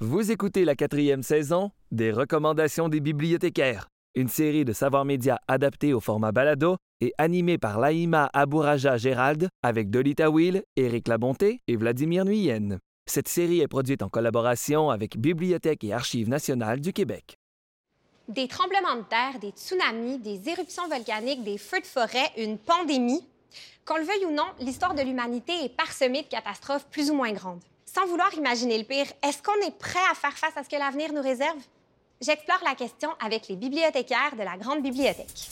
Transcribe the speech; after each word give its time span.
Vous 0.00 0.30
écoutez 0.30 0.64
la 0.64 0.76
quatrième 0.76 1.24
saison 1.24 1.72
des 1.90 2.12
Recommandations 2.12 2.88
des 2.88 3.00
bibliothécaires, 3.00 3.88
une 4.14 4.28
série 4.28 4.64
de 4.64 4.72
savoirs 4.72 5.04
médias 5.04 5.38
adaptés 5.48 5.92
au 5.92 5.98
format 5.98 6.30
balado 6.30 6.76
et 7.00 7.12
animée 7.18 7.58
par 7.58 7.80
Laïma 7.80 8.30
Abouraja 8.32 8.96
Gérald 8.96 9.48
avec 9.64 9.90
Dolita 9.90 10.30
Will, 10.30 10.62
Éric 10.76 11.08
Labonté 11.08 11.62
et 11.66 11.74
Vladimir 11.74 12.24
Nuyen. 12.24 12.78
Cette 13.06 13.26
série 13.26 13.58
est 13.58 13.66
produite 13.66 14.04
en 14.04 14.08
collaboration 14.08 14.90
avec 14.90 15.18
Bibliothèque 15.18 15.82
et 15.82 15.92
Archives 15.92 16.28
nationales 16.28 16.80
du 16.80 16.92
Québec. 16.92 17.36
Des 18.28 18.46
tremblements 18.46 19.02
de 19.02 19.08
terre, 19.08 19.40
des 19.40 19.50
tsunamis, 19.50 20.18
des 20.18 20.48
éruptions 20.48 20.86
volcaniques, 20.86 21.42
des 21.42 21.58
feux 21.58 21.80
de 21.80 21.86
forêt, 21.86 22.30
une 22.36 22.56
pandémie. 22.56 23.26
Qu'on 23.84 23.96
le 23.96 24.04
veuille 24.04 24.26
ou 24.26 24.32
non, 24.32 24.46
l'histoire 24.60 24.94
de 24.94 25.02
l'humanité 25.02 25.54
est 25.64 25.76
parsemée 25.76 26.22
de 26.22 26.28
catastrophes 26.28 26.86
plus 26.88 27.10
ou 27.10 27.14
moins 27.14 27.32
grandes. 27.32 27.64
Sans 27.94 28.06
vouloir 28.06 28.32
imaginer 28.34 28.76
le 28.76 28.84
pire, 28.84 29.06
est-ce 29.22 29.42
qu'on 29.42 29.66
est 29.66 29.76
prêt 29.78 29.98
à 30.10 30.14
faire 30.14 30.36
face 30.36 30.54
à 30.56 30.62
ce 30.62 30.68
que 30.68 30.76
l'avenir 30.76 31.10
nous 31.10 31.22
réserve? 31.22 31.56
J'explore 32.20 32.58
la 32.62 32.74
question 32.74 33.08
avec 33.18 33.48
les 33.48 33.56
bibliothécaires 33.56 34.36
de 34.36 34.42
la 34.42 34.58
Grande 34.58 34.82
Bibliothèque. 34.82 35.48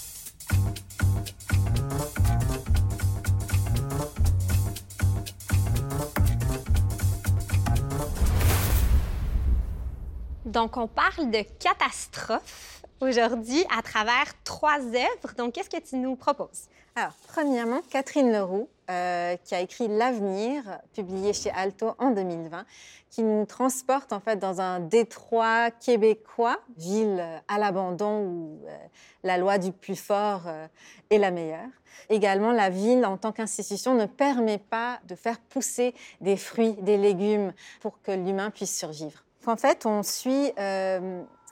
Donc, 10.44 10.76
on 10.76 10.88
parle 10.88 11.30
de 11.30 11.42
catastrophe 11.58 12.82
aujourd'hui 13.00 13.64
à 13.76 13.80
travers 13.80 14.26
trois 14.44 14.80
œuvres. 14.80 15.34
Donc, 15.38 15.54
qu'est-ce 15.54 15.70
que 15.70 15.80
tu 15.80 15.96
nous 15.96 16.16
proposes? 16.16 16.68
Alors, 16.98 17.12
premièrement, 17.28 17.82
Catherine 17.90 18.32
Leroux, 18.32 18.70
euh, 18.88 19.36
qui 19.44 19.54
a 19.54 19.60
écrit 19.60 19.86
L'avenir, 19.86 20.62
publié 20.94 21.34
chez 21.34 21.50
Alto 21.50 21.92
en 21.98 22.10
2020, 22.10 22.64
qui 23.10 23.22
nous 23.22 23.44
transporte 23.44 24.14
en 24.14 24.20
fait 24.20 24.36
dans 24.36 24.62
un 24.62 24.80
détroit 24.80 25.70
québécois, 25.70 26.56
ville 26.78 27.22
à 27.48 27.58
l'abandon 27.58 28.22
où 28.22 28.60
euh, 28.66 28.76
la 29.24 29.36
loi 29.36 29.58
du 29.58 29.72
plus 29.72 29.94
fort 29.94 30.44
euh, 30.46 30.66
est 31.10 31.18
la 31.18 31.30
meilleure. 31.30 31.68
Également, 32.08 32.52
la 32.52 32.70
ville 32.70 33.04
en 33.04 33.18
tant 33.18 33.30
qu'institution 33.30 33.92
ne 33.92 34.06
permet 34.06 34.56
pas 34.56 34.98
de 35.06 35.16
faire 35.16 35.38
pousser 35.38 35.94
des 36.22 36.38
fruits, 36.38 36.76
des 36.80 36.96
légumes 36.96 37.52
pour 37.82 38.00
que 38.00 38.12
l'humain 38.12 38.48
puisse 38.48 38.74
survivre. 38.74 39.22
En 39.46 39.56
fait, 39.56 39.84
on 39.84 40.02
suit 40.02 40.50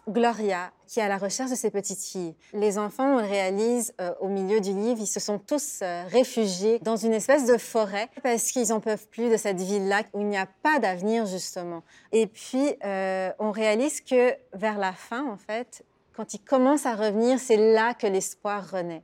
Gloria, 0.08 0.70
qui 0.86 1.00
est 1.00 1.02
à 1.02 1.08
la 1.08 1.18
recherche 1.18 1.50
de 1.50 1.56
ses 1.56 1.70
petites 1.70 2.00
filles. 2.00 2.34
Les 2.52 2.78
enfants, 2.78 3.16
on 3.16 3.18
le 3.18 3.26
réalise 3.26 3.94
euh, 4.00 4.12
au 4.20 4.28
milieu 4.28 4.60
du 4.60 4.72
livre, 4.72 5.00
ils 5.00 5.06
se 5.06 5.20
sont 5.20 5.38
tous 5.38 5.80
euh, 5.82 6.04
réfugiés 6.08 6.78
dans 6.82 6.96
une 6.96 7.12
espèce 7.12 7.46
de 7.46 7.56
forêt 7.56 8.08
parce 8.22 8.52
qu'ils 8.52 8.68
n'en 8.68 8.80
peuvent 8.80 9.06
plus 9.08 9.30
de 9.30 9.36
cette 9.36 9.60
ville-là 9.60 10.02
où 10.12 10.20
il 10.20 10.28
n'y 10.28 10.36
a 10.36 10.46
pas 10.62 10.78
d'avenir, 10.78 11.26
justement. 11.26 11.82
Et 12.12 12.26
puis, 12.26 12.74
euh, 12.84 13.30
on 13.38 13.50
réalise 13.50 14.00
que 14.00 14.34
vers 14.52 14.78
la 14.78 14.92
fin, 14.92 15.26
en 15.26 15.36
fait, 15.36 15.84
quand 16.14 16.34
ils 16.34 16.40
commencent 16.40 16.86
à 16.86 16.94
revenir, 16.94 17.38
c'est 17.38 17.72
là 17.74 17.94
que 17.94 18.06
l'espoir 18.06 18.70
renaît. 18.70 19.02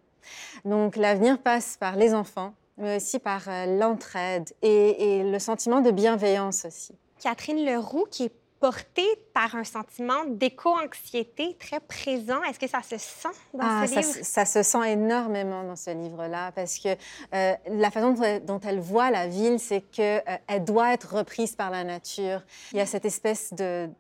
Donc, 0.64 0.96
l'avenir 0.96 1.38
passe 1.38 1.76
par 1.78 1.96
les 1.96 2.14
enfants, 2.14 2.54
mais 2.76 2.96
aussi 2.96 3.18
par 3.18 3.42
l'entraide 3.66 4.50
et, 4.62 5.20
et 5.20 5.24
le 5.24 5.38
sentiment 5.38 5.80
de 5.80 5.90
bienveillance 5.90 6.64
aussi. 6.64 6.94
Catherine 7.20 7.64
Leroux, 7.64 8.06
qui 8.10 8.24
est 8.24 8.32
porté 8.60 9.02
par 9.32 9.54
un 9.54 9.64
sentiment 9.64 10.24
d'éco-anxiété 10.26 11.56
très 11.58 11.80
présent. 11.80 12.42
Est-ce 12.44 12.58
que 12.58 12.68
ça 12.68 12.82
se 12.82 12.98
sent 12.98 13.28
dans 13.54 13.60
ah, 13.62 13.86
ce 13.86 13.94
ça, 13.94 14.00
livre? 14.00 14.18
Ça 14.22 14.44
se 14.44 14.62
sent 14.62 14.92
énormément 14.92 15.64
dans 15.64 15.76
ce 15.76 15.90
livre-là 15.90 16.52
parce 16.52 16.78
que 16.78 16.90
euh, 17.34 17.54
la 17.66 17.90
façon 17.90 18.14
dont 18.44 18.60
elle 18.60 18.80
voit 18.80 19.10
la 19.10 19.26
ville, 19.26 19.58
c'est 19.58 19.80
qu'elle 19.80 20.22
euh, 20.50 20.58
doit 20.58 20.92
être 20.92 21.16
reprise 21.16 21.56
par 21.56 21.70
la 21.70 21.84
nature. 21.84 22.42
Il 22.72 22.78
y 22.78 22.82
a 22.82 22.86
cette 22.86 23.06
espèce 23.06 23.52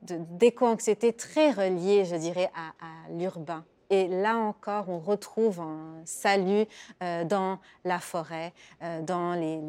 d'éco-anxiété 0.02 1.12
de, 1.12 1.16
très 1.16 1.50
reliée, 1.50 2.04
je 2.04 2.16
dirais, 2.16 2.50
à, 2.54 2.84
à 2.84 3.10
l'urbain. 3.18 3.64
Et 3.90 4.06
là 4.06 4.36
encore, 4.36 4.88
on 4.88 5.00
retrouve 5.00 5.60
un 5.60 6.00
salut 6.04 6.64
euh, 7.02 7.24
dans 7.24 7.58
la 7.84 7.98
forêt, 7.98 8.52
euh, 8.82 9.02
dans 9.02 9.34
les, 9.34 9.60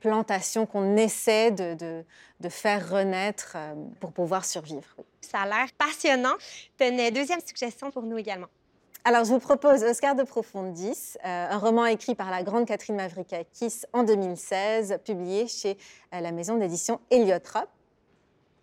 plantations 0.00 0.64
qu'on 0.64 0.96
essaie 0.96 1.50
de, 1.50 2.04
faire 2.48 2.90
renaître 2.90 3.52
euh, 3.54 3.74
pour 4.00 4.12
pouvoir 4.12 4.46
survivre. 4.46 4.96
Ça 5.20 5.40
a 5.40 5.46
l'air 5.46 5.66
passionnant. 5.76 6.34
Tu 6.78 6.86
une 6.86 7.10
deuxième 7.10 7.40
suggestion 7.44 7.90
pour 7.90 8.02
nous 8.02 8.16
également. 8.16 8.48
Alors, 9.04 9.24
je 9.24 9.30
vous 9.30 9.38
propose 9.38 9.84
Oscar 9.84 10.16
de 10.16 10.24
Profondis, 10.24 11.16
un 11.22 11.58
roman 11.58 11.86
écrit 11.86 12.16
par 12.16 12.30
la 12.30 12.42
grande 12.42 12.66
Catherine 12.66 12.96
Mavrikakis 12.96 13.82
en 13.92 14.02
2016, 14.02 14.98
publié 15.04 15.46
chez 15.46 15.78
la 16.10 16.32
maison 16.32 16.56
d'édition 16.56 16.98
Héliotrope. 17.10 17.68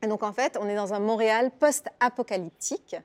Et 0.04 0.08
donc, 0.08 0.22
en 0.22 0.34
fait, 0.34 0.58
on 0.60 0.68
est 0.68 0.76
dans 0.76 0.94
un 0.94 1.00
Montréal 1.00 1.50
post-apocalyptique 1.60 2.98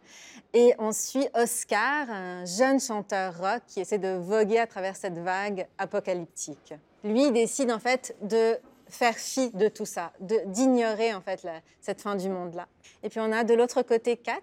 et 0.52 0.74
on 0.78 0.90
suit 0.90 1.28
Oscar, 1.34 2.10
un 2.10 2.44
jeune 2.44 2.80
chanteur 2.80 3.38
rock 3.38 3.62
qui 3.68 3.80
essaie 3.80 3.98
de 3.98 4.16
voguer 4.16 4.58
à 4.58 4.66
travers 4.66 4.96
cette 4.96 5.16
vague 5.16 5.68
apocalyptique. 5.78 6.74
Lui, 7.04 7.26
il 7.26 7.32
décide 7.32 7.70
en 7.70 7.78
fait 7.78 8.16
de 8.22 8.58
faire 8.88 9.14
fi 9.14 9.50
de 9.50 9.68
tout 9.68 9.86
ça, 9.86 10.12
d'ignorer 10.18 11.14
en 11.14 11.20
fait 11.20 11.46
cette 11.80 12.00
fin 12.00 12.16
du 12.16 12.28
monde-là. 12.28 12.66
Et 13.04 13.10
puis 13.10 13.20
on 13.20 13.30
a 13.30 13.44
de 13.44 13.54
l'autre 13.54 13.82
côté 13.82 14.16
Kat, 14.16 14.40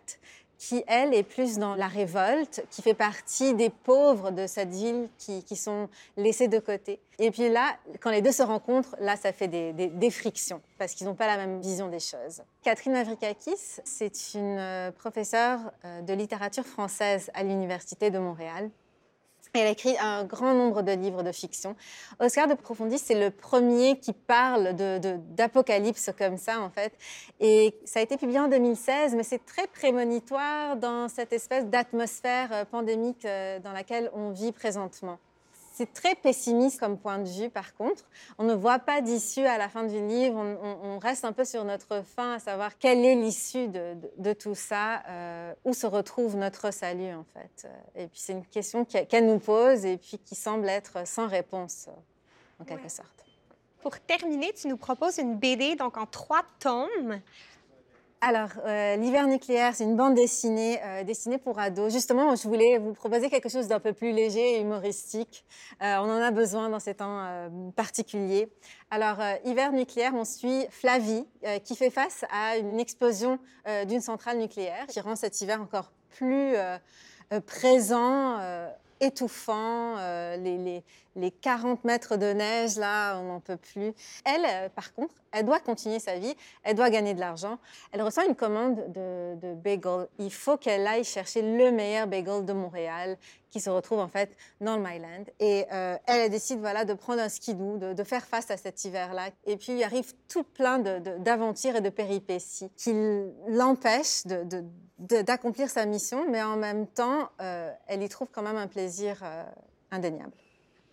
qui, 0.57 0.83
elle, 0.87 1.13
est 1.13 1.23
plus 1.23 1.57
dans 1.57 1.75
la 1.75 1.87
révolte, 1.87 2.65
qui 2.69 2.81
fait 2.81 2.93
partie 2.93 3.53
des 3.53 3.69
pauvres 3.69 4.31
de 4.31 4.47
cette 4.47 4.69
ville 4.69 5.09
qui, 5.17 5.55
sont 5.55 5.89
laissés 6.17 6.47
de 6.47 6.59
côté. 6.59 6.99
Et 7.19 7.31
puis 7.31 7.49
là, 7.49 7.77
quand 8.01 8.11
les 8.11 8.21
deux 8.21 8.31
se 8.31 8.43
rencontrent, 8.43 8.95
là, 8.99 9.15
ça 9.15 9.31
fait 9.31 9.47
des, 9.47 10.11
frictions, 10.11 10.61
parce 10.77 10.93
qu'ils 10.93 11.07
n'ont 11.07 11.15
pas 11.15 11.27
la 11.27 11.37
même 11.37 11.61
vision 11.61 11.87
des 11.87 11.99
choses. 11.99 12.41
Catherine 12.63 12.93
Mavrikakis, 12.93 13.79
c'est 13.83 14.33
une 14.33 14.57
euh, 14.57 14.91
professeure 14.91 15.59
euh, 15.83 16.01
de 16.01 16.13
littérature 16.13 16.65
française 16.65 17.29
à 17.33 17.43
l'Université 17.43 18.09
de 18.09 18.19
Montréal. 18.19 18.69
Elle 19.59 19.67
a 19.67 19.71
écrit 19.71 19.95
un 19.99 20.23
grand 20.23 20.53
nombre 20.53 20.81
de 20.81 20.91
livres 20.91 21.23
de 21.23 21.31
fiction. 21.31 21.75
Oscar 22.19 22.47
de 22.47 22.53
Profondis, 22.53 22.99
c'est 22.99 23.19
le 23.19 23.31
premier 23.31 23.99
qui 23.99 24.13
parle 24.13 24.73
d'apocalypse 25.35 26.11
comme 26.17 26.37
ça, 26.37 26.61
en 26.61 26.69
fait. 26.69 26.93
Et 27.39 27.75
ça 27.85 27.99
a 27.99 28.03
été 28.03 28.17
publié 28.17 28.39
en 28.39 28.47
2016, 28.47 29.15
mais 29.15 29.23
c'est 29.23 29.45
très 29.45 29.67
prémonitoire 29.67 30.77
dans 30.77 31.07
cette 31.07 31.33
espèce 31.33 31.65
d'atmosphère 31.65 32.49
euh, 32.51 32.65
pandémique 32.65 33.25
euh, 33.25 33.59
dans 33.59 33.71
laquelle 33.71 34.09
on 34.13 34.31
vit 34.31 34.51
présentement. 34.51 35.19
C'est 35.75 35.91
très 35.91 36.15
pessimiste 36.15 36.79
comme 36.79 36.97
point 36.97 37.19
de 37.19 37.27
vue, 37.27 37.49
par 37.49 37.75
contre. 37.75 38.05
On 38.37 38.45
ne 38.45 38.53
voit 38.53 38.79
pas 38.79 39.01
d'issue 39.01 39.45
à 39.45 39.57
la 39.57 39.67
fin 39.67 39.83
du 39.83 39.99
livre. 40.07 40.37
On, 40.37 40.99
reste 40.99 41.25
un 41.25 41.33
peu 41.33 41.43
sur 41.43 41.65
notre 41.65 42.01
fin, 42.01 42.35
à 42.35 42.39
savoir 42.39 42.77
quelle 42.77 43.03
est 43.03 43.15
l'issue 43.15 43.67
de, 43.67 44.33
tout 44.33 44.55
ça, 44.55 45.03
euh, 45.09 45.53
où 45.65 45.73
se 45.73 45.85
retrouve 45.85 46.37
notre 46.37 46.71
salut, 46.71 47.13
en 47.13 47.25
fait. 47.33 47.67
Et 47.93 48.07
puis, 48.07 48.21
c'est 48.21 48.31
une 48.31 48.45
question 48.45 48.85
qu'elle 48.85 49.27
nous 49.27 49.39
pose 49.39 49.85
et 49.85 49.97
puis 49.97 50.17
qui 50.17 50.33
semble 50.33 50.69
être 50.69 51.05
sans 51.05 51.27
réponse, 51.27 51.89
en 52.61 52.63
quelque 52.63 52.87
sorte. 52.87 53.09
Pour 53.81 53.99
terminer, 53.99 54.53
tu 54.53 54.69
nous 54.69 54.77
proposes 54.77 55.17
une 55.17 55.35
BD, 55.35 55.75
donc 55.75 55.97
en 55.97 56.05
trois 56.05 56.43
tomes. 56.59 57.19
Alors, 58.21 58.49
euh, 58.65 58.95
L'hiver 58.95 59.27
nucléaire, 59.27 59.75
c'est 59.75 59.83
une 59.83 59.95
bande 59.95 60.15
dessinée, 60.15 60.79
euh, 60.83 61.03
dessinée 61.03 61.37
pour 61.37 61.59
ados. 61.59 61.91
Justement, 61.91 62.35
je 62.35 62.47
voulais 62.47 62.77
vous 62.77 62.93
proposer 62.93 63.29
quelque 63.29 63.49
chose 63.49 63.67
d'un 63.67 63.79
peu 63.79 63.93
plus 63.93 64.11
léger 64.11 64.57
et 64.57 64.61
humoristique. 64.61 65.45
Euh, 65.81 65.97
on 65.97 66.09
en 66.09 66.21
a 66.21 66.31
besoin 66.31 66.69
dans 66.69 66.79
ces 66.79 66.95
temps 66.95 67.49
particuliers. 67.75 68.49
Alors, 68.89 69.17
Hiver 69.43 69.71
nucléaire, 69.73 70.13
on 70.15 70.25
suit 70.25 70.65
Flavie, 70.69 71.25
qui 71.63 71.75
fait 71.75 71.89
face 71.89 72.25
à 72.31 72.57
une 72.57 72.79
explosion 72.79 73.37
d'une 73.87 74.01
centrale 74.01 74.37
nucléaire, 74.37 74.87
qui 74.87 74.99
rend 74.99 75.15
cet 75.15 75.39
hiver 75.41 75.61
encore 75.61 75.91
plus 76.09 76.55
présent 77.45 78.39
étouffant, 79.01 79.95
les, 80.37 80.83
40 81.41 81.83
mètres 81.83 82.17
de 82.17 82.33
neige, 82.33 82.77
là, 82.77 83.17
on 83.19 83.23
n'en 83.23 83.39
peut 83.39 83.57
plus. 83.57 83.93
Elle, 84.25 84.69
par 84.71 84.93
contre, 84.93 85.13
elle 85.31 85.45
doit 85.45 85.59
continuer 85.59 85.99
sa 85.99 86.17
vie, 86.17 86.33
elle 86.63 86.75
doit 86.75 86.89
gagner 86.89 87.13
de 87.13 87.19
l'argent. 87.19 87.57
Elle 87.91 88.01
reçoit 88.01 88.25
une 88.25 88.35
commande 88.35 88.75
de, 88.91 89.35
de 89.35 89.53
bagel. 89.53 90.07
Il 90.19 90.31
faut 90.31 90.57
qu'elle 90.57 90.87
aille 90.87 91.03
chercher 91.03 91.41
le 91.41 91.71
meilleur 91.71 92.07
bagel 92.07 92.45
de 92.45 92.53
Montréal 92.53 93.17
qui 93.55 93.61
se 93.61 93.69
retrouve 93.69 93.99
en 93.99 94.09
fait 94.09 94.35
dans 94.59 94.75
le 94.75 94.83
Myland. 94.83 95.23
Et 95.39 95.65
euh, 95.71 95.97
elle 96.07 96.29
décide 96.29 96.59
voilà, 96.59 96.83
de 96.83 96.93
prendre 96.93 97.21
un 97.21 97.29
skidoo, 97.29 97.77
de, 97.77 97.93
de 97.93 98.03
faire 98.03 98.25
face 98.25 98.51
à 98.51 98.57
cet 98.57 98.83
hiver-là. 98.83 99.29
Et 99.45 99.55
puis 99.55 99.73
il 99.73 99.83
arrive 99.83 100.13
tout 100.27 100.43
plein 100.43 100.79
d'aventures 100.79 101.77
et 101.77 101.81
de 101.81 101.89
péripéties 101.89 102.69
qui 102.75 102.93
l'empêchent 103.47 104.23
d'accomplir 104.99 105.69
sa 105.69 105.85
mission, 105.85 106.29
mais 106.29 106.43
en 106.43 106.57
même 106.57 106.87
temps, 106.87 107.29
euh, 107.41 107.71
elle 107.87 108.03
y 108.03 108.09
trouve 108.09 108.27
quand 108.31 108.41
même 108.41 108.57
un 108.57 108.67
plaisir 108.67 109.19
euh, 109.23 109.43
indéniable. 109.91 110.33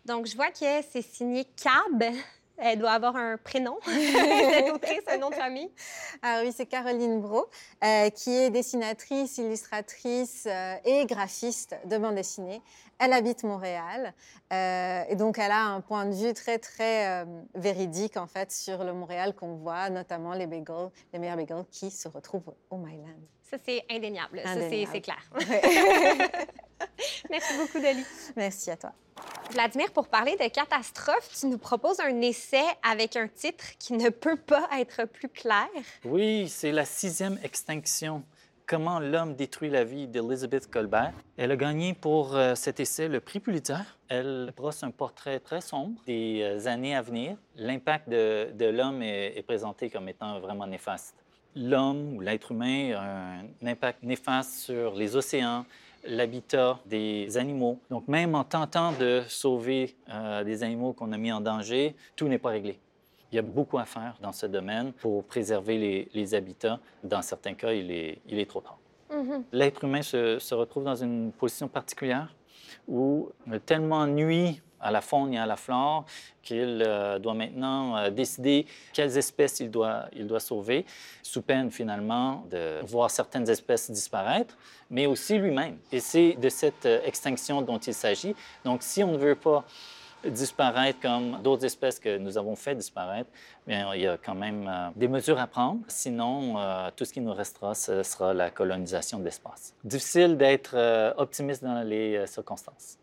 Donc, 0.04 0.26
je 0.26 0.34
vois 0.36 0.50
que 0.50 0.82
c'est 0.90 1.02
signé 1.02 1.44
Cab. 1.44 2.04
Elle 2.58 2.78
doit 2.78 2.92
avoir 2.92 3.16
un 3.16 3.38
prénom, 3.38 3.76
cette 3.84 4.70
autrice, 4.70 5.02
un 5.08 5.16
nom 5.16 5.30
de 5.30 5.34
famille. 5.34 5.70
Ah 6.22 6.42
oui, 6.44 6.52
c'est 6.54 6.66
Caroline 6.66 7.20
Bro, 7.20 7.46
euh, 7.82 8.10
qui 8.10 8.30
est 8.30 8.50
dessinatrice, 8.50 9.38
illustratrice 9.38 10.46
euh, 10.46 10.76
et 10.84 11.06
graphiste 11.06 11.74
de 11.86 11.98
bande 11.98 12.14
dessinée. 12.14 12.62
Elle 13.00 13.14
habite 13.14 13.42
Montréal 13.42 14.14
euh, 14.52 15.02
et 15.08 15.16
donc 15.16 15.38
elle 15.38 15.50
a 15.50 15.64
un 15.64 15.80
point 15.80 16.04
de 16.04 16.14
vue 16.14 16.32
très 16.34 16.58
très 16.60 17.26
véridique 17.54 18.16
en 18.16 18.28
fait 18.28 18.52
sur 18.52 18.84
le 18.84 18.92
Montréal 18.92 19.34
qu'on 19.34 19.56
voit, 19.56 19.90
notamment 19.90 20.34
les 20.34 20.46
bagels, 20.46 20.90
les 21.12 21.18
meilleurs 21.18 21.36
bagels 21.36 21.64
qui 21.68 21.90
se 21.90 22.06
retrouvent 22.06 22.54
au 22.70 22.76
Myland. 22.76 23.18
Ça 23.42 23.56
c'est 23.64 23.82
indéniable, 23.90 24.40
ça 24.44 24.54
c'est 24.70 25.00
clair. 25.00 25.28
Merci 27.30 27.56
beaucoup, 27.58 27.80
Dali. 27.80 28.04
Merci 28.36 28.70
à 28.70 28.76
toi. 28.76 28.92
Vladimir, 29.52 29.92
pour 29.92 30.08
parler 30.08 30.32
de 30.32 30.48
catastrophe, 30.48 31.28
tu 31.38 31.46
nous 31.46 31.58
proposes 31.58 32.00
un 32.00 32.22
essai 32.22 32.64
avec 32.82 33.16
un 33.16 33.28
titre 33.28 33.64
qui 33.78 33.92
ne 33.92 34.08
peut 34.08 34.36
pas 34.36 34.66
être 34.78 35.04
plus 35.04 35.28
clair. 35.28 35.68
Oui, 36.06 36.48
c'est 36.48 36.72
la 36.72 36.86
sixième 36.86 37.38
extinction. 37.44 38.22
Comment 38.66 38.98
l'homme 38.98 39.34
détruit 39.34 39.68
la 39.68 39.84
vie 39.84 40.08
d'Elizabeth 40.08 40.70
Colbert. 40.70 41.12
Elle 41.36 41.50
a 41.50 41.56
gagné 41.56 41.92
pour 41.92 42.34
euh, 42.34 42.54
cet 42.54 42.80
essai 42.80 43.08
le 43.08 43.20
prix 43.20 43.40
Pulitzer. 43.40 43.82
Elle 44.08 44.54
brosse 44.56 44.82
un 44.84 44.90
portrait 44.90 45.38
très 45.38 45.60
sombre 45.60 46.00
des 46.06 46.40
euh, 46.42 46.66
années 46.66 46.96
à 46.96 47.02
venir. 47.02 47.36
L'impact 47.56 48.08
de, 48.08 48.70
l'homme 48.70 49.02
est 49.02 49.44
présenté 49.46 49.90
comme 49.90 50.08
étant 50.08 50.40
vraiment 50.40 50.66
néfaste. 50.66 51.14
L'homme 51.54 52.16
ou 52.16 52.20
l'être 52.20 52.52
humain 52.52 52.94
a 52.94 53.40
un 53.40 53.66
impact 53.66 54.02
néfaste 54.02 54.54
sur 54.54 54.94
les 54.94 55.14
océans, 55.14 55.66
l'habitat 56.04 56.80
des 56.86 57.36
animaux. 57.36 57.78
Donc, 57.90 58.08
même 58.08 58.34
en 58.34 58.44
tentant 58.44 58.92
de 58.92 59.22
sauver 59.28 59.96
euh, 60.08 60.44
des 60.44 60.62
animaux 60.62 60.92
qu'on 60.92 61.12
a 61.12 61.18
mis 61.18 61.32
en 61.32 61.40
danger, 61.40 61.94
tout 62.16 62.28
n'est 62.28 62.38
pas 62.38 62.50
réglé. 62.50 62.78
Il 63.30 63.36
y 63.36 63.38
a 63.38 63.42
beaucoup 63.42 63.78
à 63.78 63.84
faire 63.84 64.16
dans 64.20 64.32
ce 64.32 64.46
domaine 64.46 64.92
pour 64.92 65.24
préserver 65.24 66.08
les, 66.12 66.34
habitats. 66.34 66.78
Dans 67.02 67.22
certains 67.22 67.54
cas, 67.54 67.72
il 67.72 67.90
est, 67.90 68.18
il 68.28 68.38
est 68.38 68.46
trop 68.46 68.60
tard. 68.60 68.78
Mm-hmm. 69.10 69.42
L'être 69.52 69.84
humain 69.84 70.02
se, 70.02 70.38
se, 70.38 70.54
retrouve 70.54 70.84
dans 70.84 70.96
une 70.96 71.32
position 71.32 71.68
particulière 71.68 72.34
où 72.88 73.30
tellement 73.64 74.06
nuit 74.06 74.60
à 74.82 74.90
la 74.90 75.00
faune 75.00 75.32
et 75.32 75.38
à 75.38 75.46
la 75.46 75.56
flore 75.56 76.04
qu'il 76.42 76.82
euh, 76.84 77.18
doit 77.18 77.34
maintenant 77.34 77.96
euh, 77.96 78.10
décider 78.10 78.66
quelles 78.92 79.16
espèces 79.16 79.60
il 79.60 79.70
doit, 79.70 80.06
il 80.12 80.26
doit 80.26 80.40
sauver, 80.40 80.84
sous 81.22 81.42
peine 81.42 81.70
finalement 81.70 82.44
de 82.50 82.80
voir 82.84 83.10
certaines 83.10 83.48
espèces 83.48 83.90
disparaître, 83.90 84.56
mais 84.90 85.06
aussi 85.06 85.38
lui-même. 85.38 85.78
Et 85.92 86.00
c'est 86.00 86.32
de 86.34 86.48
cette 86.48 86.86
euh, 86.86 87.00
extinction 87.04 87.62
dont 87.62 87.78
il 87.78 87.94
s'agit. 87.94 88.34
Donc 88.64 88.82
si 88.82 89.02
on 89.02 89.12
ne 89.12 89.18
veut 89.18 89.36
pas 89.36 89.64
disparaître 90.24 91.00
comme 91.00 91.40
d'autres 91.42 91.64
espèces 91.64 91.98
que 91.98 92.16
nous 92.16 92.38
avons 92.38 92.54
fait 92.54 92.76
disparaître, 92.76 93.28
bien, 93.66 93.92
il 93.94 94.02
y 94.02 94.06
a 94.06 94.16
quand 94.16 94.36
même 94.36 94.70
des 94.94 95.08
mesures 95.08 95.40
à 95.40 95.48
prendre. 95.48 95.80
Sinon, 95.88 96.54
tout 96.94 97.04
ce 97.04 97.12
qui 97.12 97.20
nous 97.20 97.34
restera, 97.34 97.74
ce 97.74 98.04
sera 98.04 98.32
la 98.32 98.48
colonisation 98.50 99.18
de 99.18 99.24
l'espace. 99.24 99.74
Difficile 99.82 100.36
d'être 100.36 100.76
optimiste 101.16 101.64
dans 101.64 101.82
les 101.82 102.24
circonstances. 102.28 103.01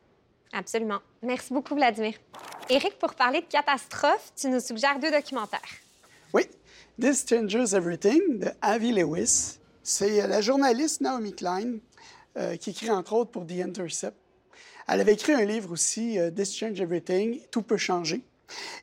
Absolument. 0.52 1.00
Merci 1.22 1.54
beaucoup, 1.54 1.76
Vladimir. 1.76 2.14
Éric, 2.70 2.98
pour 2.98 3.14
parler 3.14 3.42
de 3.42 3.46
catastrophe, 3.46 4.32
tu 4.36 4.48
nous 4.50 4.60
suggères 4.60 5.00
deux 5.00 5.12
documentaires. 5.12 5.60
Oui. 6.34 6.44
This 7.00 7.26
Changes 7.28 7.74
Everything 7.74 8.40
de 8.40 8.50
Avi 8.62 8.92
Lewis. 8.92 9.60
C'est 9.84 10.22
euh, 10.22 10.28
la 10.28 10.42
journaliste 10.42 11.02
Naomi 11.02 11.34
Klein 11.34 11.78
euh, 12.38 12.58
qui 12.58 12.72
écrit 12.72 12.90
entre 12.90 13.14
autres 13.14 13.32
pour 13.32 13.46
The 13.46 13.62
Intercept. 13.64 14.16
Elle 14.88 15.02
avait 15.02 15.14
écrit 15.14 15.34
un 15.34 15.46
livre 15.46 15.72
aussi, 15.72 16.20
euh, 16.20 16.32
This 16.32 16.56
Changes 16.56 16.82
Everything, 16.82 17.40
Tout 17.52 17.62
peut 17.62 17.78
changer. 17.78 18.22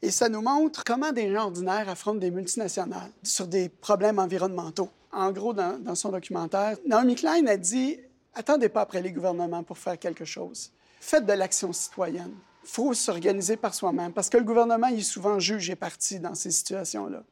Et 0.02 0.12
ça 0.12 0.28
nous 0.28 0.40
montre 0.40 0.84
comment 0.84 1.10
des 1.10 1.32
gens 1.32 1.46
ordinaires 1.46 1.88
affrontent 1.88 2.18
des 2.18 2.30
multinationales 2.30 3.10
sur 3.24 3.48
des 3.48 3.68
problèmes 3.68 4.20
environnementaux. 4.20 4.90
En 5.12 5.32
gros, 5.32 5.52
dans, 5.52 5.78
dans 5.78 5.96
son 5.96 6.10
documentaire, 6.10 6.76
Naomi 6.86 7.16
Klein 7.16 7.46
a 7.46 7.56
dit 7.56 7.98
Attendez 8.34 8.68
pas 8.68 8.82
après 8.82 9.02
les 9.02 9.12
gouvernements 9.12 9.62
pour 9.62 9.78
faire 9.78 9.98
quelque 9.98 10.24
chose 10.24 10.70
faites 11.00 11.26
de 11.26 11.32
l'action 11.32 11.72
citoyenne. 11.72 12.34
Il 12.64 12.68
faut 12.68 12.94
s'organiser 12.94 13.56
par 13.56 13.74
soi-même 13.74 14.12
parce 14.12 14.28
que 14.28 14.36
le 14.36 14.44
gouvernement 14.44 14.88
est 14.88 15.00
souvent 15.00 15.38
juge 15.38 15.70
et 15.70 15.76
parti 15.76 16.18
dans 16.18 16.34
ces 16.34 16.50
situations-là. 16.50 17.22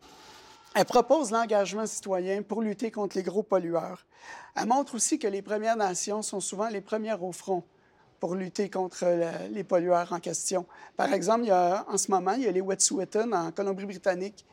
Elle 0.76 0.84
propose 0.84 1.30
l'engagement 1.30 1.86
citoyen 1.86 2.42
pour 2.42 2.60
lutter 2.60 2.90
contre 2.90 3.16
les 3.16 3.22
gros 3.22 3.44
pollueurs. 3.44 4.04
Elle 4.56 4.66
montre 4.66 4.96
aussi 4.96 5.18
que 5.18 5.28
les 5.28 5.40
Premières 5.40 5.76
Nations 5.76 6.22
sont 6.22 6.40
souvent 6.40 6.68
les 6.68 6.80
premières 6.80 7.22
au 7.22 7.30
front 7.30 7.62
pour 8.18 8.34
lutter 8.34 8.70
contre 8.70 9.04
les 9.50 9.64
pollueurs 9.64 10.12
en 10.12 10.18
question. 10.18 10.66
Par 10.96 11.12
exemple, 11.12 11.44
il 11.44 11.52
en 11.52 11.96
ce 11.96 12.10
moment, 12.10 12.32
il 12.32 12.42
y 12.42 12.48
a 12.48 12.52
les 12.52 12.60
Wet'suwet'en 12.60 13.32
en 13.32 13.52
Colombie-Britannique 13.52 14.44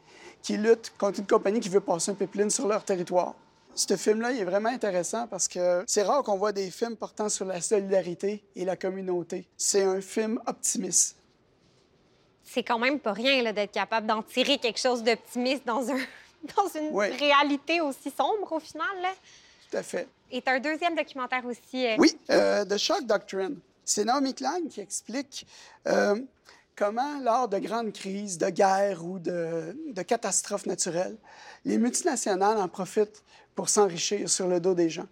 qui 0.42 0.58
luttent 0.58 0.94
contre 0.98 1.20
une 1.20 1.28
compagnie 1.28 1.60
qui 1.60 1.70
veut 1.70 1.80
passer 1.80 2.12
un 2.12 2.16
pipeline 2.16 2.50
sur 2.50 2.68
leur 2.68 2.84
territoire. 2.84 3.36
Ce 3.74 3.96
film-là, 3.96 4.32
il 4.32 4.40
est 4.40 4.46
vraiment 4.46 4.70
intéressant 4.70 5.28
parce 5.28 5.48
que 5.48 5.84
c'est 5.88 6.04
rare 6.04 6.24
qu'on 6.24 6.38
voit 6.38 6.52
des 6.52 6.70
films 6.70 6.98
portant 6.98 7.30
sur 7.30 7.46
la 7.46 7.62
solidarité 7.62 8.44
et 8.56 8.66
la 8.66 8.76
communauté. 8.76 9.48
C'est 9.58 9.84
un 9.84 10.02
film 10.02 10.40
optimiste. 10.46 11.16
C'est 12.44 12.64
quand 12.64 12.80
même 12.80 13.00
pas 13.00 13.14
rien 13.14 13.52
d'être 13.54 13.72
capable 13.72 14.08
d'en 14.08 14.24
tirer 14.24 14.58
quelque 14.58 14.80
chose 14.80 15.04
d'optimiste 15.04 15.66
dans, 15.66 15.90
un, 15.90 15.98
dans 16.56 16.68
une 16.76 16.98
réalité 16.98 17.80
aussi 17.82 18.12
sombre 18.12 18.52
au 18.52 18.60
final. 18.60 18.88
Là. 19.02 19.14
Tout 19.70 19.78
à 19.78 19.84
fait. 19.84 20.08
Et 20.32 20.44
un 20.46 20.60
deuxième 20.60 20.96
documentaire 20.96 21.46
aussi. 21.46 21.86
Euh, 21.86 21.96
oui, 21.98 22.18
euh, 22.30 22.66
The 22.66 22.78
Shock 22.78 23.06
Doctrine. 23.06 23.58
C'est 23.86 24.06
Naomi 24.06 24.34
Klein 24.34 24.68
qui 24.70 24.82
explique 24.82 25.46
euh, 25.88 26.20
comment, 26.76 27.20
lors 27.20 27.48
de 27.48 27.58
grandes 27.60 27.94
crises, 27.94 28.38
de 28.38 28.50
guerres 28.50 29.04
ou 29.06 29.20
de, 29.20 29.76
de 29.94 30.02
catastrophes 30.02 30.66
naturelles, 30.66 31.18
les 31.66 31.78
multinationales 31.78 32.58
en 32.58 32.68
profitent 32.68 33.24
pour 33.56 33.70
s'enrichir 33.70 34.30
sur 34.30 34.48
le 34.48 34.60
dos 34.60 34.74
des 34.74 34.90
gens. 34.90 35.08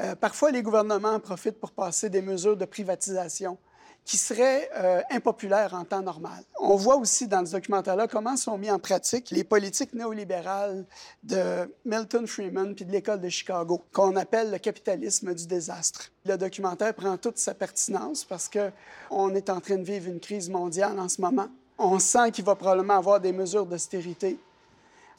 Euh, 0.00 0.14
parfois, 0.14 0.50
les 0.50 0.62
gouvernements 0.62 1.14
en 1.14 1.20
profitent 1.20 1.60
pour 1.60 1.70
passer 1.70 2.10
des 2.10 2.22
mesures 2.22 2.56
de 2.56 2.64
privatisation 2.64 3.58
qui 4.04 4.18
seraient 4.18 4.68
euh, 4.76 5.00
impopulaires 5.10 5.72
en 5.72 5.84
temps 5.84 6.02
normal. 6.02 6.44
On 6.60 6.76
voit 6.76 6.96
aussi 6.96 7.26
dans 7.26 7.44
ce 7.46 7.52
documentaire-là 7.52 8.06
comment 8.06 8.36
sont 8.36 8.58
mis 8.58 8.70
en 8.70 8.78
pratique 8.78 9.30
les 9.30 9.44
politiques 9.44 9.94
néolibérales 9.94 10.84
de 11.22 11.70
Milton 11.86 12.26
Freeman 12.26 12.74
puis 12.74 12.84
de 12.84 12.92
l'École 12.92 13.20
de 13.20 13.28
Chicago, 13.30 13.80
qu'on 13.92 14.14
appelle 14.16 14.50
le 14.50 14.58
capitalisme 14.58 15.34
du 15.34 15.46
désastre. 15.46 16.10
Le 16.26 16.36
documentaire 16.36 16.92
prend 16.92 17.16
toute 17.16 17.38
sa 17.38 17.54
pertinence 17.54 18.24
parce 18.24 18.50
qu'on 18.50 19.34
est 19.34 19.48
en 19.48 19.60
train 19.60 19.76
de 19.76 19.84
vivre 19.84 20.08
une 20.08 20.20
crise 20.20 20.50
mondiale 20.50 20.98
en 21.00 21.08
ce 21.08 21.20
moment. 21.20 21.48
On 21.78 21.98
sent 21.98 22.30
qu'il 22.32 22.44
va 22.44 22.54
probablement 22.54 22.98
avoir 22.98 23.20
des 23.20 23.32
mesures 23.32 23.64
d'austérité 23.64 24.38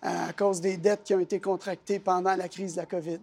à 0.05 0.33
cause 0.33 0.61
des 0.61 0.77
dettes 0.77 1.03
qui 1.03 1.15
ont 1.15 1.19
été 1.19 1.39
contractées 1.39 1.99
pendant 1.99 2.35
la 2.35 2.47
crise 2.47 2.73
de 2.75 2.81
la 2.81 2.85
COVID. 2.85 3.19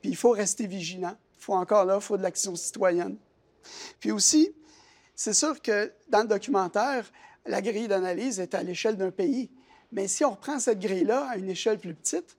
Puis 0.00 0.10
il 0.10 0.16
faut 0.16 0.30
rester 0.30 0.66
vigilant. 0.66 1.16
Il 1.38 1.42
faut 1.42 1.54
encore 1.54 1.84
là, 1.84 1.96
il 1.96 2.02
faut 2.02 2.16
de 2.16 2.22
l'action 2.22 2.54
citoyenne. 2.54 3.16
Puis 4.00 4.10
aussi, 4.10 4.52
c'est 5.14 5.32
sûr 5.32 5.60
que 5.62 5.92
dans 6.08 6.22
le 6.22 6.28
documentaire, 6.28 7.10
la 7.46 7.62
grille 7.62 7.88
d'analyse 7.88 8.40
est 8.40 8.54
à 8.54 8.62
l'échelle 8.62 8.96
d'un 8.96 9.10
pays. 9.10 9.50
Mais 9.90 10.06
si 10.06 10.24
on 10.24 10.32
reprend 10.32 10.60
cette 10.60 10.80
grille-là 10.80 11.28
à 11.30 11.36
une 11.36 11.48
échelle 11.48 11.78
plus 11.78 11.94
petite, 11.94 12.36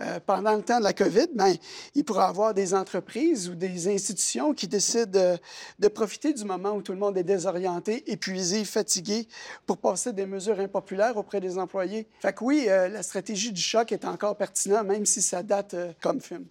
euh, 0.00 0.20
pendant 0.24 0.56
le 0.56 0.62
temps 0.62 0.78
de 0.78 0.84
la 0.84 0.94
COVID, 0.94 1.28
ben, 1.34 1.54
il 1.94 2.04
pourra 2.04 2.26
y 2.26 2.28
avoir 2.28 2.54
des 2.54 2.72
entreprises 2.72 3.50
ou 3.50 3.54
des 3.54 3.88
institutions 3.88 4.54
qui 4.54 4.66
décident 4.66 5.36
de, 5.78 5.88
profiter 5.88 6.32
du 6.32 6.44
moment 6.44 6.70
où 6.72 6.82
tout 6.82 6.92
le 6.92 6.98
monde 6.98 7.18
est 7.18 7.24
désorienté, 7.24 8.10
épuisé, 8.10 8.64
fatigué, 8.64 9.28
pour 9.66 9.76
passer 9.76 10.12
des 10.14 10.24
mesures 10.24 10.58
impopulaires 10.58 11.16
auprès 11.18 11.40
des 11.40 11.58
employés. 11.58 12.06
Fait 12.20 12.32
que 12.32 12.42
oui, 12.42 12.64
euh, 12.68 12.88
la 12.88 13.02
stratégie 13.02 13.52
du 13.52 13.60
choc 13.60 13.92
est 13.92 14.06
encore 14.06 14.36
pertinente, 14.36 14.86
même 14.86 15.04
si 15.04 15.20
ça 15.20 15.42
date 15.42 15.74
euh, 15.74 15.92
comme 16.00 16.20
film. 16.20 16.46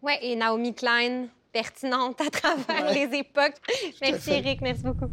Oui, 0.00 0.12
et 0.22 0.36
Naomi 0.36 0.72
Klein, 0.72 1.26
pertinente 1.52 2.20
à 2.20 2.30
travers 2.30 2.92
les 2.92 3.18
époques. 3.18 3.56
Merci, 4.00 4.30
Eric. 4.32 4.60
Merci 4.60 4.82
beaucoup. 4.82 5.10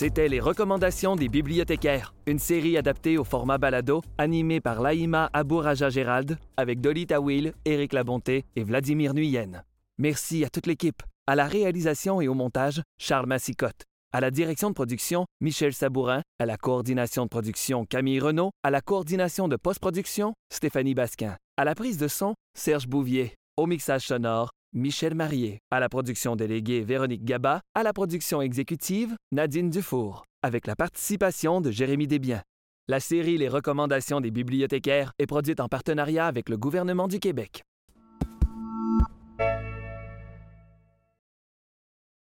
C'était 0.00 0.30
Les 0.30 0.40
recommandations 0.40 1.14
des 1.14 1.28
bibliothécaires, 1.28 2.14
une 2.24 2.38
série 2.38 2.78
adaptée 2.78 3.18
au 3.18 3.24
format 3.24 3.58
balado, 3.58 4.00
animée 4.16 4.58
par 4.58 4.80
Laïma 4.80 5.28
Abouraja 5.34 5.90
Gérald, 5.90 6.38
avec 6.56 6.80
Dolly 6.80 7.06
Tawil, 7.06 7.52
Éric 7.66 7.92
Labonté 7.92 8.46
et 8.56 8.62
Vladimir 8.62 9.12
Nuyen. 9.12 9.62
Merci 9.98 10.42
à 10.42 10.48
toute 10.48 10.66
l'équipe. 10.66 11.02
À 11.26 11.34
la 11.34 11.44
réalisation 11.44 12.22
et 12.22 12.28
au 12.28 12.32
montage, 12.32 12.80
Charles 12.96 13.26
Massicotte. 13.26 13.82
À 14.14 14.22
la 14.22 14.30
direction 14.30 14.70
de 14.70 14.74
production, 14.74 15.26
Michel 15.42 15.74
Sabourin. 15.74 16.22
À 16.38 16.46
la 16.46 16.56
coordination 16.56 17.24
de 17.24 17.28
production, 17.28 17.84
Camille 17.84 18.20
Renault. 18.20 18.52
À 18.62 18.70
la 18.70 18.80
coordination 18.80 19.48
de 19.48 19.56
post-production, 19.56 20.32
Stéphanie 20.50 20.94
Basquin. 20.94 21.36
À 21.58 21.66
la 21.66 21.74
prise 21.74 21.98
de 21.98 22.08
son, 22.08 22.32
Serge 22.58 22.88
Bouvier. 22.88 23.34
Au 23.58 23.66
mixage 23.66 24.06
sonore, 24.06 24.48
Michel 24.72 25.16
Marié. 25.16 25.58
À 25.72 25.80
la 25.80 25.88
production 25.88 26.36
déléguée, 26.36 26.82
Véronique 26.82 27.24
Gaba. 27.24 27.60
À 27.74 27.82
la 27.82 27.92
production 27.92 28.40
exécutive, 28.40 29.16
Nadine 29.32 29.68
Dufour. 29.68 30.24
Avec 30.44 30.68
la 30.68 30.76
participation 30.76 31.60
de 31.60 31.72
Jérémy 31.72 32.06
Desbiens. 32.06 32.42
La 32.86 33.00
série 33.00 33.36
Les 33.36 33.48
recommandations 33.48 34.20
des 34.20 34.30
bibliothécaires 34.30 35.12
est 35.18 35.26
produite 35.26 35.58
en 35.58 35.66
partenariat 35.66 36.26
avec 36.26 36.48
le 36.48 36.56
gouvernement 36.56 37.08
du 37.08 37.18
Québec. 37.18 37.62